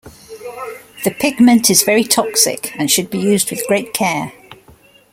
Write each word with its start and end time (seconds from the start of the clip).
The 1.03 1.11
pigment 1.11 1.69
is 1.69 1.83
very 1.83 2.03
toxic, 2.03 2.73
and 2.75 2.89
should 2.89 3.11
be 3.11 3.19
used 3.19 3.51
with 3.51 3.67
great 3.67 3.93
care. 3.93 4.33